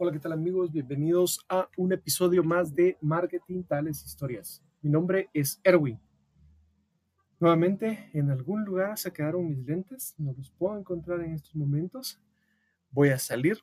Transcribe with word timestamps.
Hola, 0.00 0.12
¿qué 0.12 0.20
tal 0.20 0.30
amigos? 0.30 0.70
Bienvenidos 0.70 1.44
a 1.48 1.68
un 1.76 1.92
episodio 1.92 2.44
más 2.44 2.72
de 2.72 2.96
Marketing 3.00 3.64
Tales 3.64 4.04
Historias. 4.04 4.62
Mi 4.80 4.90
nombre 4.90 5.28
es 5.34 5.60
Erwin. 5.64 5.98
Nuevamente, 7.40 8.08
en 8.12 8.30
algún 8.30 8.64
lugar 8.64 8.96
se 8.96 9.12
quedaron 9.12 9.48
mis 9.48 9.58
lentes, 9.66 10.14
no 10.16 10.32
los 10.34 10.52
puedo 10.52 10.78
encontrar 10.78 11.20
en 11.22 11.34
estos 11.34 11.56
momentos. 11.56 12.20
Voy 12.92 13.08
a 13.08 13.18
salir. 13.18 13.58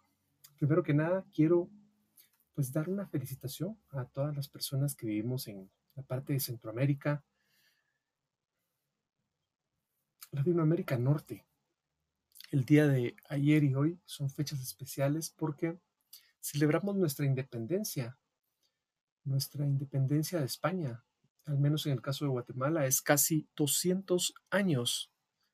Primero 0.57 0.83
que 0.83 0.93
nada, 0.93 1.25
quiero 1.33 1.69
pues 2.53 2.69
dar 2.73 2.89
una 2.89 3.07
felicitación 3.07 3.79
a 3.91 4.03
todas 4.03 4.35
las 4.35 4.49
personas 4.49 4.93
que 4.93 5.07
vivimos 5.07 5.47
en 5.47 5.71
la 5.95 6.03
parte 6.03 6.33
de 6.33 6.41
Centroamérica, 6.41 7.23
Latinoamérica 10.31 10.97
Norte. 10.97 11.45
El 12.51 12.65
día 12.65 12.87
de 12.87 13.15
ayer 13.29 13.63
y 13.63 13.73
hoy 13.73 14.01
son 14.03 14.29
fechas 14.29 14.59
especiales 14.59 15.29
porque 15.29 15.79
celebramos 16.45 16.95
nuestra 16.95 17.25
independencia, 17.25 18.19
nuestra 19.23 19.65
independencia 19.65 20.39
de 20.39 20.45
España, 20.45 21.03
al 21.45 21.57
menos 21.57 21.87
en 21.87 21.93
el 21.93 22.03
caso 22.03 22.23
de 22.23 22.29
Guatemala, 22.29 22.85
es 22.85 23.01
casi 23.01 23.49
200 23.55 24.35
años. 24.51 25.11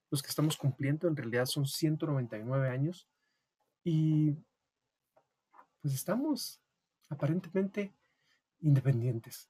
Los 0.10 0.22
que 0.22 0.28
estamos 0.28 0.58
cumpliendo, 0.58 1.08
en 1.08 1.16
realidad 1.16 1.46
son 1.46 1.66
199 1.66 2.70
años, 2.70 3.08
y 3.86 4.34
pues 5.82 5.94
estamos 5.94 6.62
aparentemente 7.08 7.96
independientes. 8.60 9.50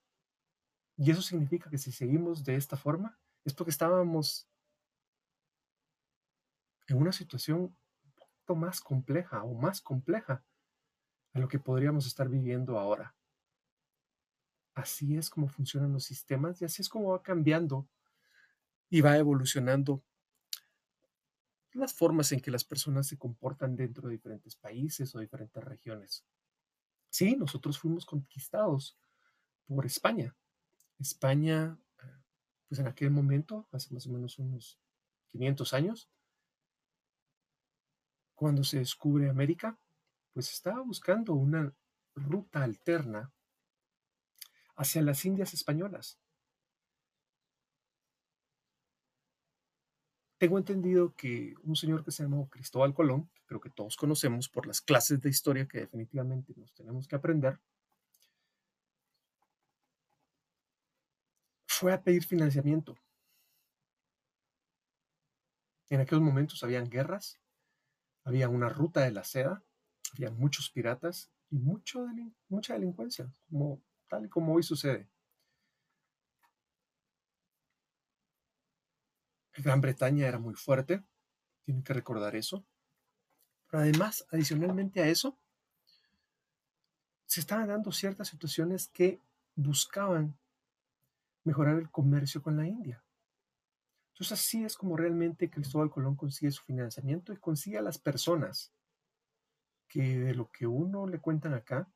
Y 0.95 1.09
eso 1.09 1.23
significa 1.23 1.71
que 1.71 1.79
si 1.79 1.91
seguimos 1.91 2.43
de 2.43 2.55
esta 2.55 2.77
forma, 2.77 3.17
es 3.43 3.55
porque 3.55 3.71
estábamos 3.71 4.47
en 6.87 6.97
una 6.97 7.11
situación 7.11 7.61
un 7.61 7.75
poco 8.45 8.55
más 8.59 8.79
compleja 8.79 9.43
o 9.43 9.55
más 9.55 9.81
compleja 9.81 10.45
a 11.33 11.39
lo 11.39 11.47
que 11.47 11.59
podríamos 11.59 12.05
estar 12.05 12.29
viviendo 12.29 12.77
ahora. 12.77 13.15
Así 14.73 15.17
es 15.17 15.29
como 15.29 15.47
funcionan 15.47 15.93
los 15.93 16.05
sistemas 16.05 16.61
y 16.61 16.65
así 16.65 16.81
es 16.81 16.89
como 16.89 17.11
va 17.11 17.21
cambiando 17.21 17.87
y 18.89 19.01
va 19.01 19.17
evolucionando 19.17 20.03
las 21.73 21.93
formas 21.93 22.31
en 22.31 22.41
que 22.41 22.51
las 22.51 22.63
personas 22.63 23.07
se 23.07 23.17
comportan 23.17 23.75
dentro 23.75 24.07
de 24.07 24.15
diferentes 24.15 24.55
países 24.55 25.13
o 25.15 25.19
diferentes 25.19 25.63
regiones. 25.63 26.25
Sí, 27.09 27.35
nosotros 27.35 27.79
fuimos 27.79 28.05
conquistados 28.05 28.97
por 29.67 29.85
España. 29.85 30.35
España, 30.99 31.77
pues 32.67 32.79
en 32.79 32.87
aquel 32.87 33.11
momento, 33.11 33.67
hace 33.71 33.93
más 33.93 34.05
o 34.07 34.11
menos 34.11 34.37
unos 34.39 34.79
500 35.27 35.73
años, 35.73 36.09
cuando 38.35 38.63
se 38.63 38.79
descubre 38.79 39.29
América, 39.29 39.79
pues 40.33 40.51
estaba 40.51 40.81
buscando 40.81 41.33
una 41.33 41.73
ruta 42.15 42.63
alterna 42.63 43.31
hacia 44.75 45.01
las 45.01 45.25
Indias 45.25 45.53
españolas. 45.53 46.19
Tengo 50.37 50.57
entendido 50.57 51.13
que 51.15 51.53
un 51.61 51.75
señor 51.75 52.03
que 52.03 52.11
se 52.11 52.23
llamó 52.23 52.49
Cristóbal 52.49 52.95
Colón, 52.95 53.29
que 53.33 53.41
creo 53.45 53.61
que 53.61 53.69
todos 53.69 53.95
conocemos 53.95 54.49
por 54.49 54.65
las 54.65 54.81
clases 54.81 55.21
de 55.21 55.29
historia 55.29 55.67
que 55.67 55.81
definitivamente 55.81 56.53
nos 56.57 56.73
tenemos 56.73 57.07
que 57.07 57.15
aprender, 57.15 57.59
fue 61.67 61.93
a 61.93 62.01
pedir 62.01 62.23
financiamiento. 62.25 62.97
En 65.89 65.99
aquellos 65.99 66.23
momentos 66.23 66.63
habían 66.63 66.89
guerras, 66.89 67.39
había 68.23 68.49
una 68.49 68.69
ruta 68.69 69.01
de 69.01 69.11
la 69.11 69.23
seda, 69.23 69.63
había 70.13 70.31
muchos 70.31 70.69
piratas 70.69 71.31
y 71.49 71.57
mucho 71.57 72.05
mucha 72.49 72.73
delincuencia, 72.73 73.31
como, 73.49 73.81
tal 74.07 74.25
y 74.25 74.29
como 74.29 74.53
hoy 74.53 74.63
sucede. 74.63 75.07
Gran 79.57 79.81
Bretaña 79.81 80.27
era 80.27 80.39
muy 80.39 80.55
fuerte, 80.55 81.03
tienen 81.65 81.83
que 81.83 81.93
recordar 81.93 82.35
eso. 82.35 82.63
Pero 83.69 83.83
además, 83.83 84.25
adicionalmente 84.31 85.01
a 85.01 85.07
eso, 85.07 85.37
se 87.25 87.39
estaban 87.39 87.67
dando 87.67 87.91
ciertas 87.91 88.27
situaciones 88.29 88.87
que 88.87 89.19
buscaban 89.55 90.37
mejorar 91.43 91.77
el 91.77 91.89
comercio 91.89 92.41
con 92.41 92.57
la 92.57 92.67
India. 92.67 93.03
Entonces 94.13 94.39
así 94.39 94.63
es 94.63 94.75
como 94.75 94.97
realmente 94.97 95.49
Cristóbal 95.49 95.89
Colón 95.89 96.15
consigue 96.15 96.51
su 96.51 96.63
financiamiento 96.63 97.33
y 97.33 97.37
consigue 97.37 97.77
a 97.77 97.81
las 97.81 97.97
personas 97.97 98.71
que 99.91 100.19
de 100.19 100.33
lo 100.33 100.49
que 100.49 100.65
uno 100.65 101.05
le 101.05 101.19
cuentan 101.19 101.53
acá 101.53 101.91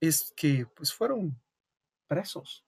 es 0.00 0.32
que 0.34 0.66
pues 0.74 0.94
fueron 0.94 1.38
presos. 2.06 2.64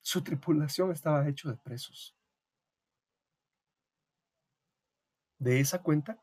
Su 0.00 0.22
tripulación 0.22 0.92
estaba 0.92 1.28
hecho 1.28 1.50
de 1.50 1.56
presos. 1.58 2.16
De 5.38 5.60
esa 5.60 5.82
cuenta, 5.82 6.22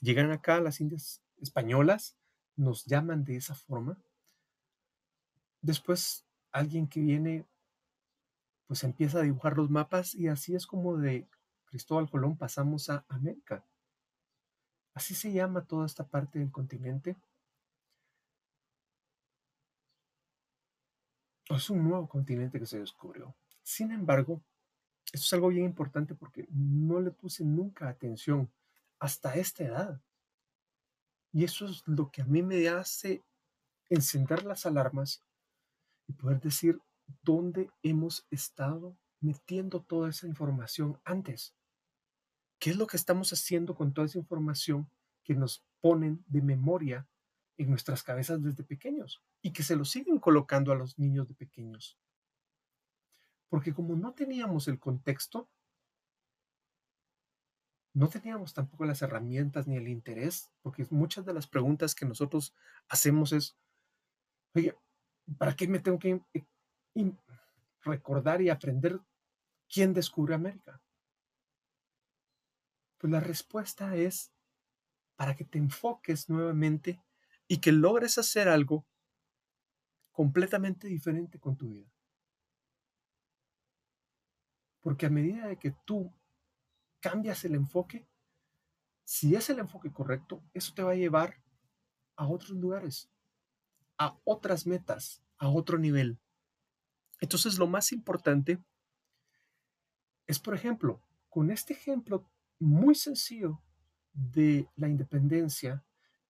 llegan 0.00 0.30
acá 0.30 0.60
las 0.60 0.80
Indias 0.80 1.22
españolas, 1.38 2.16
nos 2.56 2.86
llaman 2.86 3.24
de 3.24 3.36
esa 3.36 3.54
forma. 3.54 3.98
Después, 5.60 6.24
alguien 6.52 6.88
que 6.88 7.00
viene, 7.00 7.44
pues 8.66 8.82
empieza 8.82 9.18
a 9.18 9.22
dibujar 9.22 9.56
los 9.56 9.68
mapas 9.68 10.14
y 10.14 10.28
así 10.28 10.54
es 10.54 10.66
como 10.66 10.96
de 10.96 11.28
Cristóbal 11.76 12.08
Colón 12.08 12.38
pasamos 12.38 12.88
a 12.88 13.04
América. 13.06 13.62
Así 14.94 15.14
se 15.14 15.30
llama 15.30 15.66
toda 15.66 15.84
esta 15.84 16.08
parte 16.08 16.38
del 16.38 16.50
continente. 16.50 17.18
Es 21.50 21.68
un 21.68 21.86
nuevo 21.86 22.08
continente 22.08 22.58
que 22.58 22.64
se 22.64 22.78
descubrió. 22.78 23.36
Sin 23.62 23.90
embargo, 23.92 24.40
esto 25.12 25.26
es 25.26 25.32
algo 25.34 25.48
bien 25.48 25.66
importante 25.66 26.14
porque 26.14 26.46
no 26.48 26.98
le 26.98 27.10
puse 27.10 27.44
nunca 27.44 27.90
atención 27.90 28.50
hasta 28.98 29.34
esta 29.34 29.64
edad. 29.64 30.00
Y 31.30 31.44
eso 31.44 31.66
es 31.66 31.86
lo 31.86 32.10
que 32.10 32.22
a 32.22 32.24
mí 32.24 32.42
me 32.42 32.66
hace 32.70 33.22
encender 33.90 34.46
las 34.46 34.64
alarmas 34.64 35.22
y 36.06 36.14
poder 36.14 36.40
decir 36.40 36.80
dónde 37.22 37.70
hemos 37.82 38.26
estado 38.30 38.96
metiendo 39.20 39.82
toda 39.82 40.08
esa 40.08 40.26
información 40.26 40.98
antes? 41.04 41.54
¿Qué 42.58 42.70
es 42.70 42.76
lo 42.76 42.86
que 42.86 42.96
estamos 42.96 43.32
haciendo 43.32 43.74
con 43.74 43.92
toda 43.92 44.06
esa 44.06 44.18
información 44.18 44.90
que 45.24 45.34
nos 45.34 45.64
ponen 45.80 46.24
de 46.26 46.42
memoria 46.42 47.08
en 47.58 47.70
nuestras 47.70 48.02
cabezas 48.02 48.42
desde 48.42 48.64
pequeños 48.64 49.22
y 49.42 49.52
que 49.52 49.62
se 49.62 49.76
lo 49.76 49.84
siguen 49.84 50.18
colocando 50.18 50.72
a 50.72 50.76
los 50.76 50.98
niños 50.98 51.28
de 51.28 51.34
pequeños? 51.34 51.98
Porque 53.48 53.74
como 53.74 53.94
no 53.94 54.12
teníamos 54.12 54.68
el 54.68 54.78
contexto, 54.78 55.48
no 57.94 58.08
teníamos 58.08 58.52
tampoco 58.52 58.84
las 58.84 59.00
herramientas 59.00 59.66
ni 59.66 59.76
el 59.76 59.88
interés, 59.88 60.50
porque 60.62 60.86
muchas 60.90 61.24
de 61.24 61.32
las 61.32 61.46
preguntas 61.46 61.94
que 61.94 62.04
nosotros 62.04 62.54
hacemos 62.88 63.32
es, 63.32 63.56
oye, 64.54 64.76
¿para 65.38 65.56
qué 65.56 65.66
me 65.66 65.78
tengo 65.78 65.98
que 65.98 66.20
recordar 67.82 68.42
y 68.42 68.50
aprender 68.50 69.00
quién 69.68 69.94
descubre 69.94 70.34
América? 70.34 70.82
Pues 72.98 73.10
la 73.10 73.20
respuesta 73.20 73.96
es 73.96 74.32
para 75.16 75.34
que 75.34 75.44
te 75.44 75.58
enfoques 75.58 76.28
nuevamente 76.28 77.00
y 77.48 77.58
que 77.58 77.72
logres 77.72 78.18
hacer 78.18 78.48
algo 78.48 78.86
completamente 80.12 80.88
diferente 80.88 81.38
con 81.38 81.56
tu 81.56 81.68
vida. 81.68 81.90
Porque 84.80 85.06
a 85.06 85.10
medida 85.10 85.48
de 85.48 85.58
que 85.58 85.72
tú 85.84 86.12
cambias 87.00 87.44
el 87.44 87.54
enfoque, 87.54 88.06
si 89.04 89.34
es 89.34 89.50
el 89.50 89.58
enfoque 89.58 89.92
correcto, 89.92 90.42
eso 90.54 90.72
te 90.74 90.82
va 90.82 90.92
a 90.92 90.96
llevar 90.96 91.40
a 92.16 92.26
otros 92.26 92.50
lugares, 92.50 93.10
a 93.98 94.18
otras 94.24 94.66
metas, 94.66 95.22
a 95.38 95.48
otro 95.48 95.78
nivel. 95.78 96.18
Entonces 97.20 97.58
lo 97.58 97.66
más 97.66 97.92
importante 97.92 98.62
es, 100.26 100.38
por 100.38 100.54
ejemplo, 100.54 101.00
con 101.28 101.50
este 101.50 101.72
ejemplo 101.74 102.28
muy 102.58 102.94
sencillo 102.94 103.62
de 104.12 104.68
la 104.76 104.88
independencia 104.88 105.84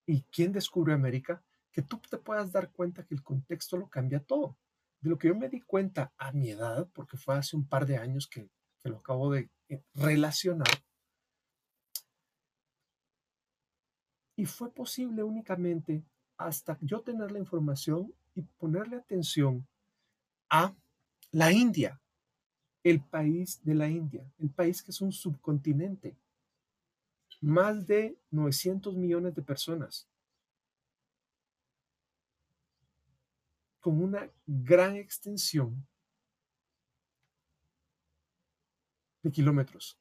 y 0.07 0.23
quién 0.33 0.53
descubre 0.53 0.93
América, 0.93 1.43
que 1.73 1.83
tú 1.83 2.01
te 2.11 2.19
puedas 2.19 2.53
dar 2.53 2.71
cuenta 2.71 3.05
que 3.05 3.15
el 3.15 3.23
contexto 3.23 3.77
lo 3.77 3.89
cambia 3.89 4.21
todo. 4.21 4.57
De 5.01 5.11
lo 5.11 5.19
que 5.19 5.29
yo 5.29 5.35
me 5.35 5.49
di 5.49 5.61
cuenta 5.61 6.13
a 6.17 6.33
mi 6.33 6.51
edad, 6.51 6.89
porque 6.93 7.17
fue 7.17 7.37
hace 7.37 7.57
un 7.57 7.69
par 7.69 7.87
de 7.87 7.99
años 7.99 8.27
que, 8.27 8.49
que 8.83 8.89
lo 8.89 8.99
acabo 8.99 9.31
de 9.31 9.51
eh, 9.69 9.83
relacionar, 9.95 10.69
y 14.37 14.45
fue 14.45 14.73
posible 14.73 15.23
únicamente 15.23 16.05
hasta 16.37 16.79
yo 16.83 17.01
tener 17.01 17.33
la 17.33 17.39
información 17.39 18.13
y 18.35 18.43
ponerle 18.43 18.97
atención 18.97 19.67
a 20.51 20.75
la 21.33 21.51
India, 21.51 22.01
el 22.91 23.01
país 23.01 23.61
de 23.65 23.75
la 23.75 23.89
India, 23.89 24.25
el 24.39 24.49
país 24.49 24.81
que 24.81 24.93
es 24.93 25.01
un 25.01 25.11
subcontinente. 25.11 26.17
más 27.41 27.87
de 27.87 28.17
900 28.31 28.95
millones 28.95 29.35
de 29.35 29.43
personas 29.43 30.09
con 33.81 34.03
una 34.03 34.31
gran 34.47 34.97
extensión 34.97 35.87
de 39.23 39.31
kilómetros. 39.31 39.99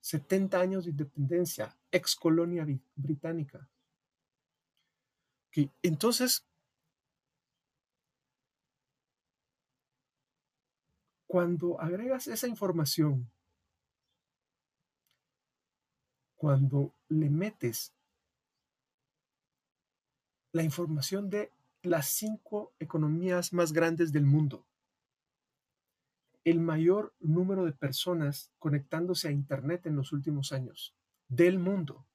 70 0.00 0.60
años 0.60 0.84
de 0.84 0.92
independencia, 0.92 1.76
ex 1.90 2.16
colonia 2.16 2.64
británica. 2.94 3.68
Entonces, 5.82 6.46
cuando 11.34 11.80
agregas 11.80 12.28
esa 12.28 12.46
información, 12.46 13.28
cuando 16.36 16.94
le 17.08 17.28
metes 17.28 17.92
la 20.52 20.62
información 20.62 21.30
de 21.30 21.50
las 21.82 22.06
cinco 22.06 22.72
economías 22.78 23.52
más 23.52 23.72
grandes 23.72 24.12
del 24.12 24.24
mundo, 24.24 24.64
el 26.44 26.60
mayor 26.60 27.12
número 27.18 27.64
de 27.64 27.72
personas 27.72 28.52
conectándose 28.60 29.26
a 29.26 29.32
Internet 29.32 29.86
en 29.86 29.96
los 29.96 30.12
últimos 30.12 30.52
años 30.52 30.94
del 31.26 31.58
mundo. 31.58 32.06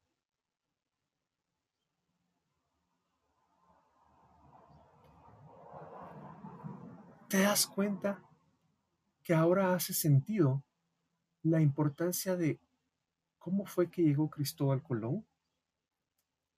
¿Te 7.27 7.41
das 7.41 7.67
cuenta 7.67 8.23
que 9.29 9.35
ahora 9.35 9.75
hace 9.75 9.93
sentido 9.93 10.65
la 11.43 11.61
importancia 11.61 12.35
de 12.35 12.59
cómo 13.37 13.67
fue 13.67 13.91
que 13.91 14.01
llegó 14.01 14.27
Cristóbal 14.27 14.81
Colón 14.81 15.23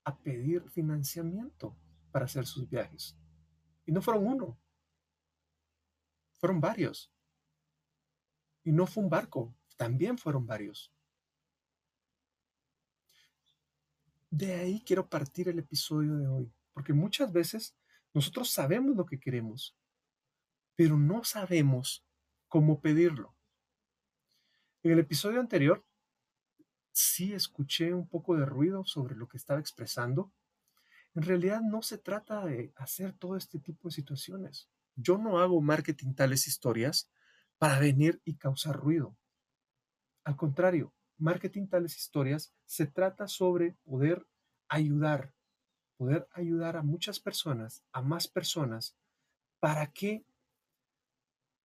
a 0.05 0.17
pedir 0.17 0.69
financiamiento 0.69 1.75
para 2.13 2.23
hacer 2.23 2.45
sus 2.45 2.69
viajes? 2.69 3.17
Y 3.85 3.91
no 3.91 4.01
fueron 4.01 4.25
uno, 4.25 4.57
fueron 6.39 6.61
varios. 6.61 7.11
Y 8.63 8.71
no 8.71 8.87
fue 8.87 9.03
un 9.03 9.09
barco, 9.09 9.53
también 9.75 10.17
fueron 10.17 10.47
varios. 10.47 10.93
De 14.29 14.53
ahí 14.53 14.81
quiero 14.85 15.09
partir 15.09 15.49
el 15.49 15.59
episodio 15.59 16.15
de 16.15 16.27
hoy, 16.29 16.53
porque 16.71 16.93
muchas 16.93 17.33
veces 17.33 17.75
nosotros 18.13 18.49
sabemos 18.49 18.95
lo 18.95 19.05
que 19.05 19.19
queremos, 19.19 19.77
pero 20.77 20.95
no 20.95 21.25
sabemos 21.25 22.07
cómo 22.51 22.81
pedirlo. 22.81 23.33
En 24.83 24.91
el 24.91 24.99
episodio 24.99 25.39
anterior 25.39 25.85
sí 26.91 27.33
escuché 27.33 27.93
un 27.93 28.09
poco 28.09 28.35
de 28.35 28.45
ruido 28.45 28.83
sobre 28.83 29.15
lo 29.15 29.29
que 29.29 29.37
estaba 29.37 29.61
expresando. 29.61 30.33
En 31.15 31.23
realidad 31.23 31.61
no 31.61 31.81
se 31.81 31.97
trata 31.97 32.43
de 32.45 32.73
hacer 32.75 33.13
todo 33.13 33.37
este 33.37 33.57
tipo 33.59 33.87
de 33.87 33.93
situaciones. 33.93 34.69
Yo 34.97 35.17
no 35.17 35.39
hago 35.39 35.61
marketing 35.61 36.13
tales 36.13 36.45
historias 36.45 37.09
para 37.57 37.79
venir 37.79 38.21
y 38.25 38.35
causar 38.35 38.75
ruido. 38.75 39.15
Al 40.25 40.35
contrario, 40.35 40.93
marketing 41.17 41.67
tales 41.67 41.95
historias 41.95 42.53
se 42.65 42.85
trata 42.85 43.29
sobre 43.29 43.77
poder 43.85 44.27
ayudar, 44.67 45.33
poder 45.95 46.27
ayudar 46.33 46.75
a 46.75 46.83
muchas 46.83 47.21
personas, 47.21 47.85
a 47.93 48.01
más 48.01 48.27
personas, 48.27 48.97
para 49.61 49.87
que 49.93 50.25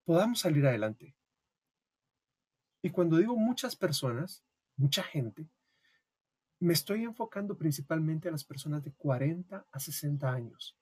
podamos 0.06 0.38
salir 0.38 0.64
adelante. 0.64 1.14
Y 2.80 2.90
cuando 2.90 3.18
digo 3.18 3.36
muchas 3.36 3.74
personas, 3.74 4.44
mucha 4.76 5.02
gente, 5.02 5.50
me 6.60 6.72
estoy 6.72 7.02
enfocando 7.02 7.58
principalmente 7.58 8.28
a 8.28 8.32
las 8.32 8.44
personas 8.44 8.84
de 8.84 8.92
40 8.92 9.66
a 9.70 9.80
60 9.80 10.32
años, 10.32 10.78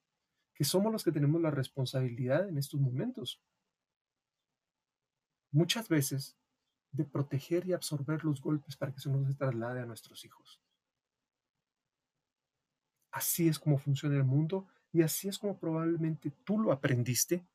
que 0.55 0.65
somos 0.65 0.93
los 0.93 1.03
que 1.03 1.11
tenemos 1.11 1.41
la 1.41 1.51
responsabilidad 1.51 2.49
en 2.49 2.59
estos 2.59 2.79
momentos 2.79 3.43
muchas 5.51 5.89
veces 5.89 6.37
de 6.93 7.05
proteger 7.05 7.67
y 7.67 7.73
absorber 7.73 8.25
los 8.25 8.41
golpes 8.41 8.77
para 8.77 8.93
que 8.93 8.99
eso 8.99 9.11
no 9.11 9.27
se 9.27 9.35
traslade 9.35 9.81
a 9.81 9.87
nuestros 9.87 10.25
hijos. 10.25 10.61
Así 13.11 13.49
es 13.49 13.59
como 13.59 13.79
funciona 13.79 14.17
el 14.17 14.25
mundo 14.25 14.69
y 14.93 15.03
así 15.03 15.29
es 15.29 15.39
como 15.39 15.59
probablemente 15.59 16.31
tú 16.45 16.59
lo 16.59 16.73
aprendiste 16.73 17.47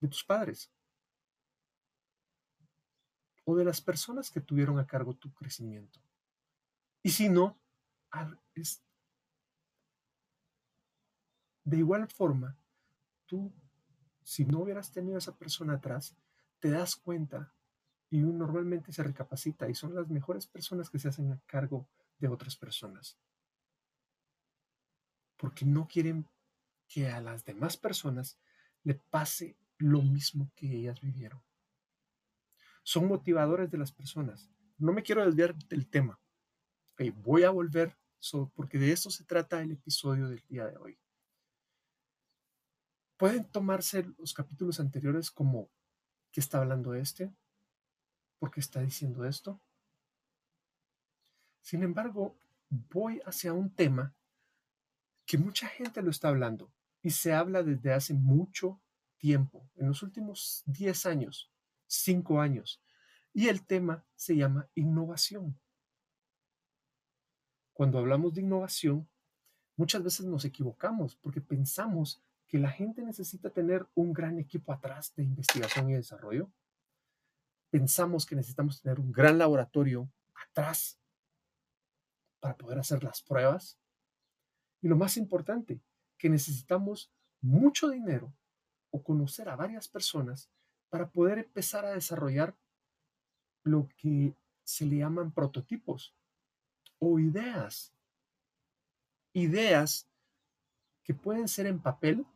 de 0.00 0.08
tus 0.08 0.24
padres 0.24 0.70
o 3.48 3.54
de 3.54 3.64
las 3.64 3.80
personas 3.80 4.30
que 4.30 4.40
tuvieron 4.40 4.78
a 4.78 4.86
cargo 4.86 5.14
tu 5.14 5.32
crecimiento. 5.32 6.00
Y 7.02 7.10
si 7.10 7.28
no, 7.28 7.56
de 11.62 11.76
igual 11.76 12.08
forma, 12.08 12.56
tú, 13.24 13.52
si 14.24 14.44
no 14.44 14.60
hubieras 14.60 14.90
tenido 14.90 15.14
a 15.14 15.18
esa 15.18 15.36
persona 15.36 15.74
atrás, 15.74 16.16
te 16.58 16.70
das 16.70 16.96
cuenta 16.96 17.52
y 18.10 18.22
uno 18.22 18.46
normalmente 18.46 18.92
se 18.92 19.04
recapacita 19.04 19.68
y 19.68 19.76
son 19.76 19.94
las 19.94 20.08
mejores 20.08 20.48
personas 20.48 20.90
que 20.90 20.98
se 20.98 21.08
hacen 21.08 21.30
a 21.30 21.40
cargo 21.46 21.86
de 22.18 22.26
otras 22.26 22.56
personas. 22.56 23.16
Porque 25.36 25.64
no 25.64 25.86
quieren 25.86 26.26
que 26.88 27.08
a 27.08 27.20
las 27.20 27.44
demás 27.44 27.76
personas 27.76 28.40
le 28.82 28.94
pase 28.94 29.56
lo 29.78 30.02
mismo 30.02 30.50
que 30.56 30.66
ellas 30.74 31.00
vivieron. 31.00 31.40
Son 32.86 33.08
motivadores 33.08 33.68
de 33.68 33.78
las 33.78 33.90
personas. 33.90 34.48
No 34.78 34.92
me 34.92 35.02
quiero 35.02 35.24
desviar 35.26 35.56
del 35.56 35.88
tema. 35.88 36.20
voy 37.16 37.42
a 37.42 37.50
volver 37.50 37.98
porque 38.54 38.78
de 38.78 38.92
eso 38.92 39.10
se 39.10 39.24
trata 39.24 39.60
el 39.60 39.72
episodio 39.72 40.28
del 40.28 40.44
día 40.46 40.66
de 40.66 40.76
hoy. 40.76 40.96
Pueden 43.16 43.44
tomarse 43.50 44.06
los 44.18 44.32
capítulos 44.32 44.78
anteriores 44.78 45.32
como 45.32 45.68
¿Qué 46.30 46.38
está 46.40 46.58
hablando 46.58 46.94
este? 46.94 47.34
¿Por 48.38 48.52
qué 48.52 48.60
está 48.60 48.82
diciendo 48.82 49.24
esto? 49.24 49.60
Sin 51.62 51.82
embargo, 51.82 52.38
voy 52.68 53.20
hacia 53.26 53.52
un 53.52 53.74
tema 53.74 54.14
que 55.24 55.38
mucha 55.38 55.66
gente 55.66 56.02
lo 56.02 56.10
está 56.10 56.28
hablando 56.28 56.72
y 57.02 57.10
se 57.10 57.32
habla 57.32 57.64
desde 57.64 57.92
hace 57.92 58.14
mucho 58.14 58.80
tiempo, 59.16 59.68
en 59.74 59.88
los 59.88 60.02
últimos 60.02 60.62
10 60.66 61.06
años, 61.06 61.50
5 61.86 62.40
años, 62.40 62.82
y 63.32 63.48
el 63.48 63.66
tema 63.66 64.04
se 64.14 64.36
llama 64.36 64.68
innovación. 64.74 65.58
Cuando 67.72 67.98
hablamos 67.98 68.32
de 68.32 68.40
innovación, 68.40 69.08
muchas 69.76 70.02
veces 70.02 70.24
nos 70.24 70.44
equivocamos 70.46 71.16
porque 71.16 71.42
pensamos 71.42 72.22
que 72.46 72.58
la 72.58 72.70
gente 72.70 73.02
necesita 73.02 73.50
tener 73.50 73.86
un 73.94 74.12
gran 74.12 74.38
equipo 74.38 74.72
atrás 74.72 75.14
de 75.14 75.24
investigación 75.24 75.90
y 75.90 75.94
desarrollo. 75.94 76.50
Pensamos 77.70 78.24
que 78.24 78.36
necesitamos 78.36 78.80
tener 78.80 79.00
un 79.00 79.12
gran 79.12 79.36
laboratorio 79.36 80.10
atrás 80.34 80.98
para 82.40 82.56
poder 82.56 82.78
hacer 82.78 83.02
las 83.04 83.20
pruebas. 83.20 83.78
Y 84.80 84.88
lo 84.88 84.96
más 84.96 85.16
importante, 85.16 85.82
que 86.16 86.30
necesitamos 86.30 87.12
mucho 87.42 87.90
dinero 87.90 88.32
o 88.90 89.02
conocer 89.02 89.48
a 89.48 89.56
varias 89.56 89.88
personas 89.88 90.50
para 90.88 91.08
poder 91.10 91.38
empezar 91.38 91.84
a 91.84 91.92
desarrollar 91.92 92.56
lo 93.62 93.88
que 93.96 94.34
se 94.64 94.86
le 94.86 94.98
llaman 94.98 95.32
prototipos 95.32 96.14
o 96.98 97.18
ideas. 97.18 97.92
Ideas 99.32 100.08
que 101.02 101.14
pueden 101.14 101.48
ser 101.48 101.66
en 101.66 101.80
papel 101.80 102.26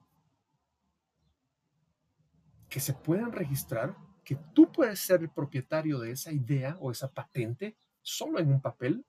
que 2.71 2.80
se 2.80 2.95
puedan 2.95 3.33
registrar, 3.33 3.97
que 4.25 4.37
tú 4.54 4.71
puedes 4.71 5.00
ser 5.00 5.21
el 5.21 5.28
propietario 5.28 5.99
de 5.99 6.12
esa 6.12 6.33
idea 6.33 6.76
o 6.80 6.92
esa 6.92 7.12
patente 7.12 7.76
solo 8.00 8.38
en 8.38 8.49
un 8.49 8.61
papel. 8.61 9.04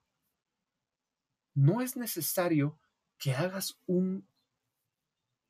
No 1.54 1.82
es 1.82 1.96
necesario 1.96 2.80
que 3.20 3.34
hagas 3.34 3.80
un 3.86 4.28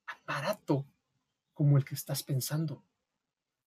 aparato 0.06 0.86
como 1.54 1.78
el 1.78 1.86
que 1.86 1.96
estás 1.96 2.22
pensando. 2.22 2.84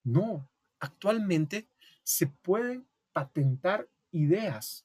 No, 0.04 0.46
actualmente 0.80 1.66
se 2.02 2.26
pueden 2.26 2.86
patentar 3.12 3.88
ideas, 4.10 4.84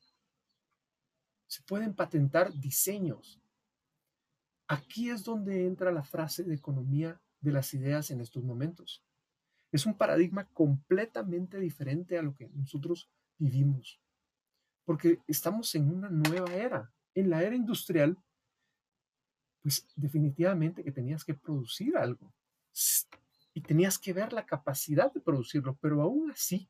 se 1.46 1.62
pueden 1.64 1.94
patentar 1.94 2.54
diseños. 2.54 3.42
Aquí 4.68 5.10
es 5.10 5.24
donde 5.24 5.66
entra 5.66 5.92
la 5.92 6.04
frase 6.04 6.44
de 6.44 6.56
economía 6.56 7.20
de 7.42 7.52
las 7.52 7.74
ideas 7.74 8.12
en 8.12 8.22
estos 8.22 8.44
momentos. 8.44 9.04
Es 9.72 9.86
un 9.86 9.96
paradigma 9.96 10.46
completamente 10.54 11.60
diferente 11.60 12.18
a 12.18 12.22
lo 12.22 12.34
que 12.34 12.48
nosotros 12.50 13.10
vivimos, 13.38 14.00
porque 14.86 15.20
estamos 15.28 15.74
en 15.76 15.90
una 15.92 16.10
nueva 16.10 16.54
era. 16.54 16.94
En 17.14 17.30
la 17.30 17.44
era 17.44 17.56
industrial, 17.56 18.18
pues 19.62 19.86
definitivamente 19.96 20.84
que 20.84 20.92
tenías 20.92 21.26
que 21.26 21.34
producir 21.34 21.98
algo 21.98 22.34
y 23.60 23.62
tenías 23.62 24.00
que 24.00 24.14
ver 24.14 24.32
la 24.32 24.46
capacidad 24.46 25.12
de 25.12 25.20
producirlo, 25.20 25.76
pero 25.82 26.02
aún 26.02 26.32
así, 26.32 26.70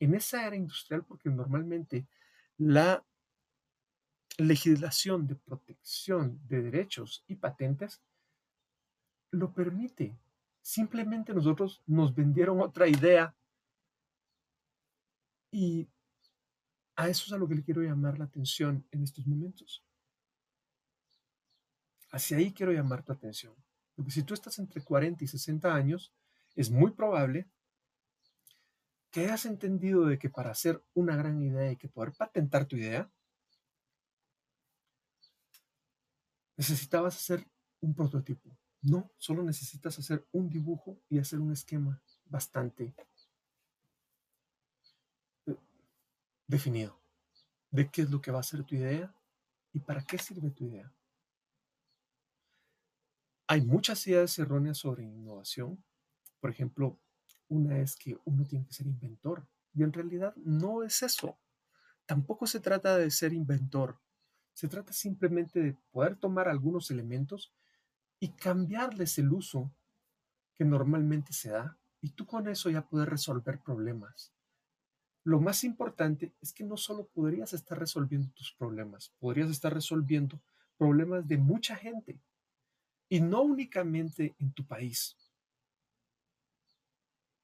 en 0.00 0.14
esa 0.14 0.46
era 0.46 0.56
industrial, 0.56 1.04
porque 1.04 1.28
normalmente 1.28 2.06
la 2.56 3.04
legislación 4.38 5.26
de 5.26 5.34
protección 5.34 6.40
de 6.48 6.62
derechos 6.62 7.22
y 7.28 7.34
patentes 7.34 8.00
lo 9.30 9.52
permite. 9.52 10.16
Simplemente 10.62 11.34
nosotros 11.34 11.82
nos 11.86 12.14
vendieron 12.14 12.62
otra 12.62 12.88
idea 12.88 13.36
y 15.50 15.86
a 16.96 17.10
eso 17.10 17.26
es 17.26 17.32
a 17.34 17.36
lo 17.36 17.46
que 17.46 17.56
le 17.56 17.62
quiero 17.62 17.82
llamar 17.82 18.18
la 18.18 18.24
atención 18.24 18.86
en 18.90 19.02
estos 19.02 19.26
momentos. 19.26 19.84
Hacia 22.10 22.38
ahí 22.38 22.54
quiero 22.54 22.72
llamar 22.72 23.02
tu 23.02 23.12
atención. 23.12 23.54
Porque 23.94 24.10
si 24.10 24.22
tú 24.22 24.32
estás 24.32 24.58
entre 24.58 24.82
40 24.82 25.24
y 25.24 25.26
60 25.26 25.74
años, 25.74 26.10
es 26.54 26.70
muy 26.70 26.92
probable 26.92 27.48
que 29.10 29.20
hayas 29.20 29.44
entendido 29.44 30.06
de 30.06 30.18
que 30.18 30.30
para 30.30 30.50
hacer 30.50 30.82
una 30.94 31.16
gran 31.16 31.42
idea 31.42 31.70
y 31.70 31.76
que 31.76 31.88
poder 31.88 32.12
patentar 32.14 32.64
tu 32.66 32.76
idea, 32.76 33.10
necesitabas 36.56 37.16
hacer 37.16 37.46
un 37.80 37.94
prototipo. 37.94 38.56
No, 38.80 39.10
solo 39.18 39.42
necesitas 39.42 39.98
hacer 39.98 40.26
un 40.32 40.48
dibujo 40.48 40.98
y 41.08 41.18
hacer 41.18 41.40
un 41.40 41.52
esquema 41.52 42.00
bastante 42.24 42.94
eh, 45.46 45.56
definido 46.46 46.98
de 47.70 47.90
qué 47.90 48.02
es 48.02 48.10
lo 48.10 48.20
que 48.20 48.30
va 48.30 48.40
a 48.40 48.44
ser 48.44 48.64
tu 48.64 48.74
idea 48.74 49.14
y 49.72 49.80
para 49.80 50.02
qué 50.02 50.18
sirve 50.18 50.50
tu 50.50 50.64
idea. 50.64 50.92
Hay 53.46 53.60
muchas 53.60 54.06
ideas 54.06 54.38
erróneas 54.38 54.78
sobre 54.78 55.04
innovación. 55.04 55.82
Por 56.42 56.50
ejemplo, 56.50 56.98
una 57.46 57.78
es 57.78 57.94
que 57.94 58.18
uno 58.24 58.44
tiene 58.44 58.66
que 58.66 58.72
ser 58.72 58.88
inventor 58.88 59.46
y 59.72 59.84
en 59.84 59.92
realidad 59.92 60.34
no 60.34 60.82
es 60.82 61.04
eso. 61.04 61.38
Tampoco 62.04 62.48
se 62.48 62.58
trata 62.58 62.98
de 62.98 63.12
ser 63.12 63.32
inventor. 63.32 64.00
Se 64.52 64.66
trata 64.66 64.92
simplemente 64.92 65.60
de 65.60 65.76
poder 65.92 66.16
tomar 66.16 66.48
algunos 66.48 66.90
elementos 66.90 67.54
y 68.18 68.30
cambiarles 68.30 69.18
el 69.18 69.32
uso 69.32 69.72
que 70.56 70.64
normalmente 70.64 71.32
se 71.32 71.50
da 71.50 71.78
y 72.00 72.10
tú 72.10 72.26
con 72.26 72.48
eso 72.48 72.70
ya 72.70 72.88
puedes 72.88 73.08
resolver 73.08 73.60
problemas. 73.60 74.32
Lo 75.22 75.40
más 75.40 75.62
importante 75.62 76.32
es 76.40 76.52
que 76.52 76.64
no 76.64 76.76
solo 76.76 77.06
podrías 77.06 77.52
estar 77.52 77.78
resolviendo 77.78 78.28
tus 78.34 78.52
problemas, 78.52 79.14
podrías 79.20 79.48
estar 79.48 79.72
resolviendo 79.72 80.42
problemas 80.76 81.28
de 81.28 81.38
mucha 81.38 81.76
gente 81.76 82.20
y 83.08 83.20
no 83.20 83.42
únicamente 83.42 84.34
en 84.40 84.52
tu 84.52 84.66
país. 84.66 85.16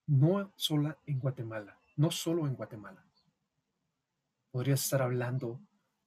No 0.09 0.53
solo 0.57 0.97
en 1.05 1.21
Guatemala, 1.21 1.79
no 1.97 2.11
solo 2.11 2.47
en 2.47 2.55
Guatemala. 2.55 3.05
Podrías 4.51 4.83
estar 4.83 5.03
hablando 5.03 5.61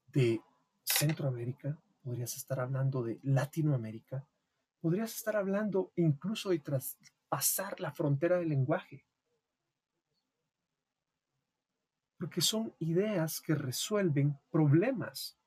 de 0.08 0.41
Centroamérica, 0.84 1.77
podrías 2.03 2.36
estar 2.36 2.60
hablando 2.60 3.03
de 3.03 3.20
Latinoamérica, 3.22 4.25
podrías 4.79 5.15
estar 5.15 5.36
hablando 5.36 5.91
incluso 5.96 6.50
de 6.50 6.58
traspasar 6.60 7.79
la 7.79 7.91
frontera 7.91 8.39
del 8.39 8.50
lenguaje. 8.50 9.05
Porque 12.17 12.41
son 12.41 12.74
ideas 12.79 13.39
que 13.39 13.53
resuelven 13.53 14.36
problemas. 14.50 15.38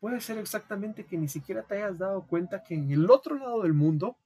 Puede 0.00 0.22
ser 0.22 0.38
exactamente 0.38 1.04
que 1.04 1.18
ni 1.18 1.28
siquiera 1.28 1.62
te 1.62 1.76
hayas 1.76 1.98
dado 1.98 2.26
cuenta 2.26 2.62
que 2.62 2.74
en 2.74 2.90
el 2.90 3.10
otro 3.10 3.36
lado 3.36 3.62
del 3.62 3.74
mundo, 3.74 4.18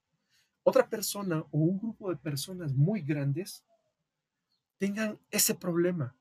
otra 0.69 0.89
persona 0.89 1.41
o 1.51 1.59
un 1.59 1.79
grupo 1.79 2.11
de 2.11 2.17
personas 2.17 2.73
muy 2.75 3.01
grandes 3.01 3.65
tengan 4.79 5.19
ese 5.31 5.55
problema 5.55 6.15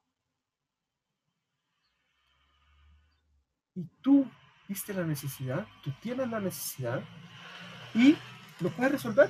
y 3.75 3.83
tú 4.01 4.25
viste 4.67 4.93
la 4.93 5.05
necesidad, 5.05 5.67
tú 5.83 5.91
tienes 6.01 6.29
la 6.29 6.39
necesidad 6.39 7.03
y 7.93 8.15
lo 8.59 8.69
puedes 8.75 8.93
resolver. 8.93 9.29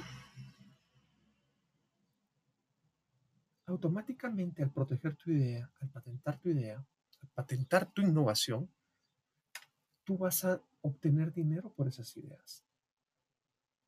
Automáticamente 3.65 4.63
al 4.63 4.71
proteger 4.71 5.15
tu 5.15 5.31
idea, 5.31 5.69
al 5.81 5.89
patentar 5.89 6.39
tu 6.39 6.49
idea, 6.49 6.77
al 6.77 7.29
patentar 7.29 7.91
tu 7.91 8.01
innovación, 8.01 8.69
tú 10.05 10.17
vas 10.17 10.45
a 10.45 10.61
obtener 10.81 11.33
dinero 11.33 11.69
por 11.73 11.87
esas 11.87 12.15
ideas. 12.15 12.66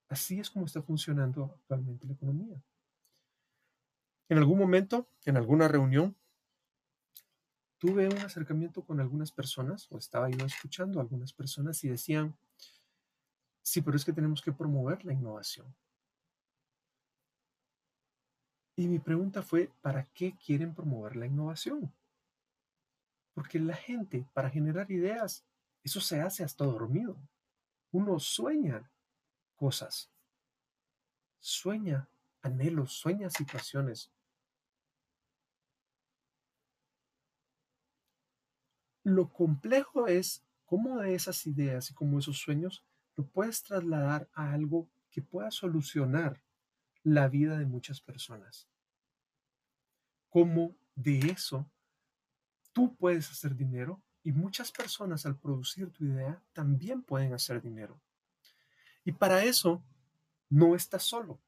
Así 0.09 0.39
es 0.39 0.49
como 0.49 0.65
está 0.65 0.81
funcionando 0.81 1.53
actualmente 1.55 2.07
la 2.07 2.13
economía. 2.13 2.61
En 4.27 4.39
algún 4.39 4.57
momento, 4.57 5.07
en 5.25 5.37
alguna 5.37 5.67
reunión, 5.67 6.15
tuve 7.77 8.07
un 8.07 8.17
acercamiento 8.17 8.83
con 8.83 8.99
algunas 8.99 9.31
personas, 9.31 9.87
o 9.91 9.97
estaba 9.97 10.29
yo 10.29 10.45
escuchando 10.45 10.99
a 10.99 11.03
algunas 11.03 11.31
personas 11.31 11.83
y 11.83 11.89
decían, 11.89 12.35
sí, 13.61 13.81
pero 13.81 13.97
es 13.97 14.03
que 14.03 14.13
tenemos 14.13 14.41
que 14.41 14.51
promover 14.51 15.05
la 15.05 15.13
innovación. 15.13 15.73
Y 18.75 18.87
mi 18.87 18.99
pregunta 18.99 19.43
fue, 19.43 19.71
¿para 19.81 20.05
qué 20.13 20.35
quieren 20.37 20.73
promover 20.73 21.15
la 21.15 21.25
innovación? 21.25 21.93
Porque 23.33 23.59
la 23.59 23.75
gente, 23.75 24.25
para 24.33 24.49
generar 24.49 24.89
ideas, 24.89 25.45
eso 25.83 26.01
se 26.01 26.21
hace 26.21 26.43
hasta 26.43 26.65
dormido. 26.65 27.17
Uno 27.91 28.19
sueña 28.19 28.89
cosas, 29.59 30.09
sueña 31.39 32.09
anhelos, 32.41 32.93
sueña 32.93 33.29
situaciones, 33.29 34.11
Lo 39.09 39.33
complejo 39.33 40.05
es 40.07 40.45
cómo 40.65 40.99
de 40.99 41.15
esas 41.15 41.47
ideas 41.47 41.89
y 41.89 41.95
cómo 41.95 42.19
esos 42.19 42.37
sueños 42.37 42.85
lo 43.15 43.25
puedes 43.25 43.63
trasladar 43.63 44.29
a 44.33 44.53
algo 44.53 44.87
que 45.09 45.23
pueda 45.23 45.49
solucionar 45.49 46.43
la 47.01 47.27
vida 47.27 47.57
de 47.57 47.65
muchas 47.65 48.01
personas. 48.01 48.69
Cómo 50.29 50.75
de 50.93 51.17
eso 51.31 51.71
tú 52.71 52.95
puedes 52.97 53.31
hacer 53.31 53.55
dinero 53.55 54.03
y 54.21 54.31
muchas 54.31 54.71
personas 54.71 55.25
al 55.25 55.39
producir 55.39 55.89
tu 55.91 56.05
idea 56.05 56.43
también 56.53 57.01
pueden 57.01 57.33
hacer 57.33 57.63
dinero. 57.63 57.99
Y 59.03 59.11
para 59.11 59.43
eso 59.43 59.83
no 60.49 60.75
estás 60.75 61.03
solo. 61.03 61.41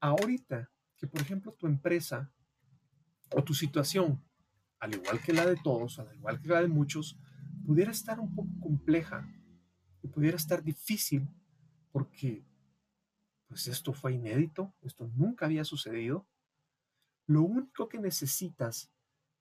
Ahorita 0.00 0.70
que, 0.96 1.06
por 1.06 1.20
ejemplo, 1.20 1.52
tu 1.52 1.66
empresa 1.66 2.30
o 3.34 3.42
tu 3.42 3.54
situación 3.54 4.22
al 4.80 4.94
igual 4.94 5.20
que 5.20 5.32
la 5.32 5.46
de 5.46 5.56
todos, 5.56 5.98
al 5.98 6.14
igual 6.14 6.40
que 6.40 6.48
la 6.48 6.60
de 6.60 6.68
muchos, 6.68 7.18
pudiera 7.66 7.90
estar 7.90 8.20
un 8.20 8.34
poco 8.34 8.48
compleja 8.60 9.28
y 10.02 10.08
pudiera 10.08 10.36
estar 10.36 10.62
difícil 10.62 11.28
porque 11.90 12.44
pues 13.48 13.66
esto 13.66 13.92
fue 13.92 14.12
inédito, 14.12 14.74
esto 14.82 15.10
nunca 15.16 15.46
había 15.46 15.64
sucedido. 15.64 16.26
Lo 17.26 17.42
único 17.42 17.88
que 17.88 17.98
necesitas 17.98 18.90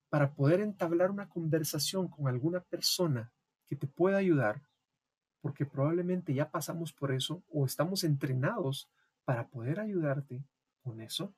para 0.09 0.33
poder 0.33 0.61
entablar 0.61 1.11
una 1.11 1.29
conversación 1.29 2.07
con 2.07 2.27
alguna 2.27 2.61
persona 2.61 3.33
que 3.67 3.75
te 3.75 3.85
pueda 3.85 4.17
ayudar, 4.17 4.66
porque 5.41 5.65
probablemente 5.65 6.33
ya 6.33 6.49
pasamos 6.49 6.93
por 6.93 7.11
eso 7.11 7.43
o 7.49 7.65
estamos 7.65 8.03
entrenados 8.03 8.89
para 9.25 9.47
poder 9.47 9.79
ayudarte 9.79 10.43
con 10.83 11.01
eso, 11.01 11.33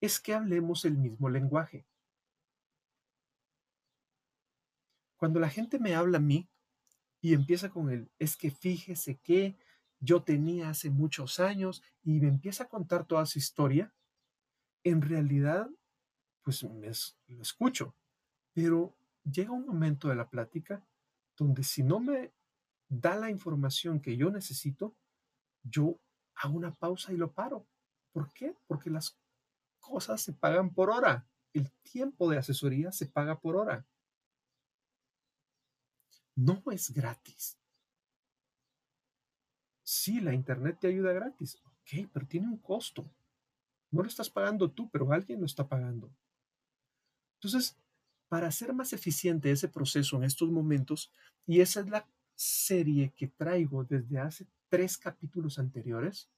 es 0.00 0.20
que 0.20 0.34
hablemos 0.34 0.84
el 0.84 0.96
mismo 0.96 1.28
lenguaje. 1.28 1.86
Cuando 5.16 5.40
la 5.40 5.48
gente 5.48 5.78
me 5.78 5.94
habla 5.94 6.18
a 6.18 6.20
mí 6.20 6.48
y 7.20 7.34
empieza 7.34 7.70
con 7.70 7.90
el, 7.90 8.10
es 8.18 8.36
que 8.36 8.50
fíjese 8.50 9.16
que 9.16 9.56
yo 9.98 10.22
tenía 10.22 10.68
hace 10.68 10.90
muchos 10.90 11.40
años 11.40 11.82
y 12.04 12.20
me 12.20 12.28
empieza 12.28 12.64
a 12.64 12.68
contar 12.68 13.06
toda 13.06 13.24
su 13.26 13.38
historia, 13.38 13.92
en 14.84 15.02
realidad, 15.02 15.68
pues 16.42 16.62
lo 16.62 17.42
escucho, 17.42 17.94
pero 18.52 18.94
llega 19.24 19.50
un 19.50 19.66
momento 19.66 20.08
de 20.08 20.14
la 20.14 20.28
plática 20.28 20.86
donde 21.36 21.64
si 21.64 21.82
no 21.82 21.98
me 21.98 22.32
da 22.88 23.16
la 23.16 23.30
información 23.30 24.00
que 24.00 24.16
yo 24.16 24.30
necesito, 24.30 24.94
yo 25.62 25.98
hago 26.34 26.56
una 26.56 26.72
pausa 26.72 27.12
y 27.12 27.16
lo 27.16 27.32
paro. 27.32 27.66
¿Por 28.12 28.32
qué? 28.32 28.56
Porque 28.66 28.90
las 28.90 29.18
cosas 29.80 30.20
se 30.20 30.32
pagan 30.32 30.70
por 30.70 30.90
hora. 30.90 31.26
El 31.52 31.70
tiempo 31.82 32.30
de 32.30 32.38
asesoría 32.38 32.92
se 32.92 33.06
paga 33.06 33.40
por 33.40 33.56
hora 33.56 33.86
no 36.36 36.62
es 36.70 36.92
gratis. 36.92 37.58
Sí, 39.82 40.20
la 40.20 40.34
Internet 40.34 40.78
te 40.80 40.88
ayuda 40.88 41.12
gratis. 41.12 41.58
Ok, 41.64 42.08
pero 42.12 42.26
tiene 42.26 42.46
un 42.46 42.58
costo. 42.58 43.10
No 43.90 44.02
lo 44.02 44.08
estás 44.08 44.28
pagando 44.28 44.70
tú, 44.70 44.88
pero 44.90 45.12
alguien 45.12 45.40
lo 45.40 45.46
está 45.46 45.66
pagando. 45.66 46.10
Entonces, 47.36 47.76
para 48.28 48.48
hacer 48.48 48.72
más 48.72 48.92
eficiente 48.92 49.50
ese 49.50 49.68
proceso 49.68 50.16
en 50.16 50.24
estos 50.24 50.50
momentos, 50.50 51.10
y 51.46 51.60
esa 51.60 51.80
es 51.80 51.88
la 51.88 52.06
serie 52.36 53.12
que 53.16 53.26
traigo 53.28 53.82
desde 53.82 54.20
hace 54.20 54.46
tres 54.68 54.96
capítulos 54.96 55.58
anteriores, 55.58 56.30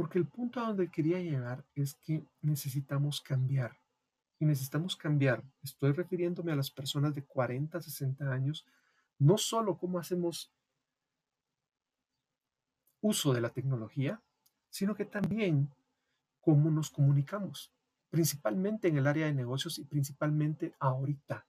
Porque 0.00 0.18
el 0.18 0.26
punto 0.26 0.60
a 0.60 0.68
donde 0.68 0.90
quería 0.90 1.18
llegar 1.18 1.62
es 1.74 1.92
que 1.92 2.24
necesitamos 2.40 3.20
cambiar. 3.20 3.76
Y 4.38 4.46
necesitamos 4.46 4.96
cambiar. 4.96 5.44
Estoy 5.62 5.92
refiriéndome 5.92 6.52
a 6.52 6.56
las 6.56 6.70
personas 6.70 7.14
de 7.14 7.22
40, 7.22 7.78
60 7.78 8.32
años, 8.32 8.64
no 9.18 9.36
solo 9.36 9.76
cómo 9.76 9.98
hacemos 9.98 10.50
uso 13.02 13.34
de 13.34 13.42
la 13.42 13.50
tecnología, 13.50 14.22
sino 14.70 14.94
que 14.94 15.04
también 15.04 15.68
cómo 16.40 16.70
nos 16.70 16.88
comunicamos, 16.88 17.70
principalmente 18.08 18.88
en 18.88 18.96
el 18.96 19.06
área 19.06 19.26
de 19.26 19.34
negocios 19.34 19.78
y 19.78 19.84
principalmente 19.84 20.74
ahorita, 20.78 21.46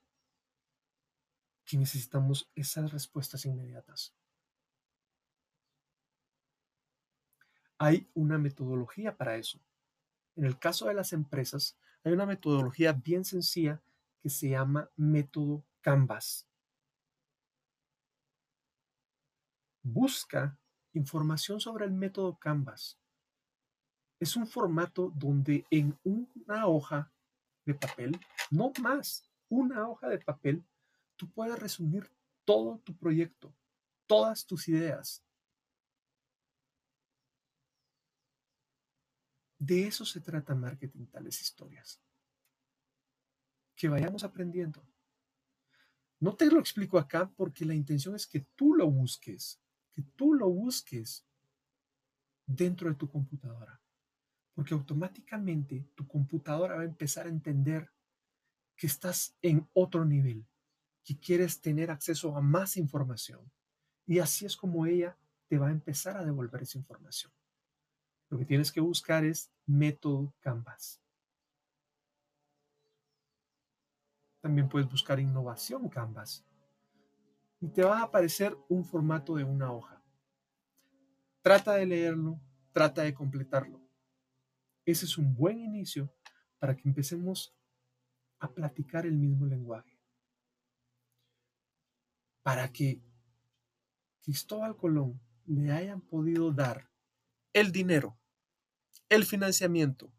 que 1.71 1.77
necesitamos 1.77 2.51
esas 2.53 2.91
respuestas 2.91 3.45
inmediatas. 3.45 4.13
Hay 7.77 8.09
una 8.13 8.37
metodología 8.37 9.15
para 9.15 9.37
eso. 9.37 9.57
En 10.35 10.43
el 10.43 10.59
caso 10.59 10.87
de 10.87 10.95
las 10.95 11.13
empresas, 11.13 11.77
hay 12.03 12.11
una 12.11 12.25
metodología 12.25 12.91
bien 12.91 13.23
sencilla 13.23 13.81
que 14.21 14.29
se 14.29 14.49
llama 14.49 14.89
método 14.97 15.63
Canvas. 15.79 16.45
Busca 19.81 20.59
información 20.91 21.61
sobre 21.61 21.85
el 21.85 21.93
método 21.93 22.37
Canvas. 22.37 22.99
Es 24.19 24.35
un 24.35 24.45
formato 24.45 25.09
donde 25.15 25.65
en 25.69 25.97
una 26.03 26.67
hoja 26.67 27.13
de 27.63 27.75
papel, 27.75 28.19
no 28.49 28.73
más, 28.81 29.23
una 29.47 29.87
hoja 29.87 30.09
de 30.09 30.19
papel, 30.19 30.65
tú 31.21 31.29
puedes 31.29 31.59
resumir 31.59 32.11
todo 32.43 32.79
tu 32.79 32.97
proyecto, 32.97 33.53
todas 34.07 34.43
tus 34.43 34.67
ideas. 34.67 35.23
De 39.59 39.85
eso 39.85 40.03
se 40.03 40.19
trata 40.19 40.55
marketing, 40.55 41.05
tales 41.05 41.39
historias. 41.39 42.01
Que 43.75 43.87
vayamos 43.87 44.23
aprendiendo. 44.23 44.83
No 46.19 46.35
te 46.35 46.47
lo 46.47 46.59
explico 46.59 46.97
acá 46.97 47.29
porque 47.29 47.65
la 47.65 47.75
intención 47.75 48.15
es 48.15 48.25
que 48.25 48.39
tú 48.55 48.73
lo 48.73 48.89
busques 48.89 49.61
que 49.93 50.01
tú 50.15 50.33
lo 50.33 50.49
busques 50.49 51.27
dentro 52.47 52.89
de 52.89 52.95
tu 52.95 53.07
computadora. 53.07 53.79
Porque 54.55 54.73
automáticamente 54.73 55.85
tu 55.93 56.07
computadora 56.07 56.77
va 56.77 56.81
a 56.81 56.85
empezar 56.85 57.25
a 57.27 57.29
entender 57.29 57.91
que 58.75 58.87
estás 58.87 59.37
en 59.41 59.69
otro 59.73 60.05
nivel, 60.05 60.47
que 61.03 61.17
quieres 61.20 61.62
tener 61.62 61.91
acceso 61.91 62.36
a 62.36 62.41
más 62.41 62.77
información. 62.77 63.51
Y 64.05 64.20
así 64.20 64.46
es 64.46 64.55
como 64.55 64.86
ella 64.86 65.17
te 65.48 65.58
va 65.58 65.67
a 65.67 65.72
empezar 65.72 66.17
a 66.17 66.24
devolver 66.24 66.62
esa 66.63 66.77
información. 66.77 67.31
Lo 68.29 68.38
que 68.38 68.46
tienes 68.46 68.72
que 68.72 68.81
buscar 68.81 69.25
es 69.25 69.51
método 69.65 70.34
Canvas. 70.39 71.01
También 74.39 74.70
puedes 74.70 74.89
buscar 74.89 75.20
innovación 75.20 75.89
Canvas 75.89 76.46
y 77.60 77.67
te 77.67 77.84
va 77.84 78.00
a 78.00 78.03
aparecer 78.03 78.58
un 78.70 78.84
formato 78.84 79.36
de 79.36 79.43
una 79.43 79.72
hoja. 79.72 80.01
Trata 81.41 81.74
de 81.74 81.86
leerlo, 81.86 82.39
trata 82.72 83.03
de 83.03 83.13
completarlo. 83.13 83.81
Ese 84.86 85.05
es 85.05 85.17
un 85.17 85.36
buen 85.36 85.60
inicio 85.60 86.12
para 86.58 86.75
que 86.75 86.88
empecemos 86.88 87.55
a 88.39 88.51
platicar 88.51 89.05
el 89.05 89.17
mismo 89.17 89.46
lenguaje. 89.46 89.90
Para 92.43 92.71
que 92.71 93.01
Cristóbal 94.21 94.75
Colón 94.75 95.19
le 95.45 95.71
hayan 95.71 96.01
podido 96.01 96.51
dar 96.51 96.89
el 97.54 97.71
dinero, 97.71 98.17
el 99.10 99.25
financiamiento, 99.25 100.12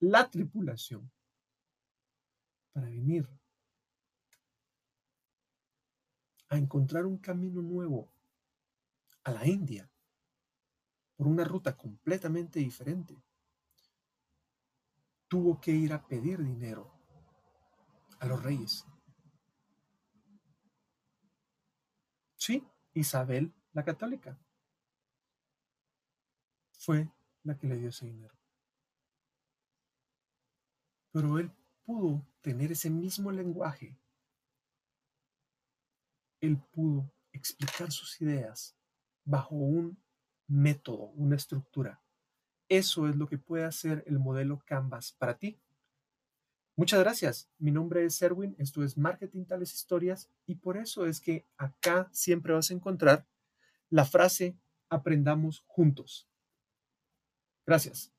la 0.00 0.30
tripulación 0.30 1.10
para 2.72 2.86
venir 2.86 3.28
a 6.48 6.56
encontrar 6.56 7.04
un 7.06 7.18
camino 7.18 7.60
nuevo 7.62 8.08
a 9.24 9.32
la 9.32 9.46
India 9.46 9.90
por 11.16 11.26
una 11.26 11.44
ruta 11.44 11.76
completamente 11.76 12.60
diferente. 12.60 13.16
Tuvo 15.26 15.60
que 15.60 15.72
ir 15.72 15.92
a 15.92 16.06
pedir 16.06 16.42
dinero 16.42 16.90
a 18.20 18.26
los 18.26 18.42
reyes. 18.42 18.86
Sí, 22.36 22.64
Isabel 22.98 23.52
la 23.72 23.84
católica 23.84 24.38
fue 26.72 27.08
la 27.42 27.56
que 27.56 27.66
le 27.66 27.76
dio 27.76 27.88
ese 27.90 28.06
dinero. 28.06 28.34
Pero 31.12 31.38
él 31.38 31.50
pudo 31.84 32.26
tener 32.40 32.72
ese 32.72 32.90
mismo 32.90 33.30
lenguaje 33.30 33.96
él 36.40 36.58
pudo 36.72 37.10
explicar 37.32 37.90
sus 37.90 38.20
ideas 38.20 38.76
bajo 39.24 39.54
un 39.54 39.98
método, 40.46 41.10
una 41.16 41.36
estructura. 41.36 42.00
Eso 42.68 43.08
es 43.08 43.16
lo 43.16 43.28
que 43.28 43.38
puede 43.38 43.64
hacer 43.64 44.04
el 44.06 44.18
modelo 44.18 44.62
Canvas 44.64 45.12
para 45.12 45.38
ti. 45.38 45.58
Muchas 46.78 47.00
gracias. 47.00 47.50
Mi 47.58 47.72
nombre 47.72 48.04
es 48.04 48.22
Erwin, 48.22 48.54
esto 48.56 48.84
es 48.84 48.96
Marketing 48.96 49.46
Tales 49.46 49.74
Historias 49.74 50.30
y 50.46 50.54
por 50.54 50.76
eso 50.76 51.06
es 51.06 51.20
que 51.20 51.44
acá 51.56 52.08
siempre 52.12 52.52
vas 52.52 52.70
a 52.70 52.74
encontrar 52.74 53.26
la 53.90 54.04
frase 54.04 54.56
aprendamos 54.88 55.64
juntos. 55.66 56.28
Gracias. 57.66 58.12